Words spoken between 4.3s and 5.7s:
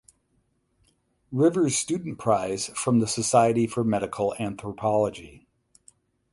Anthropology.